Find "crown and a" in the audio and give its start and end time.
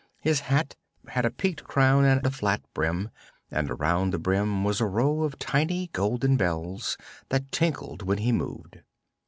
1.63-2.31